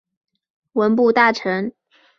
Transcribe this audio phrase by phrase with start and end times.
[0.73, 1.73] 文部大臣。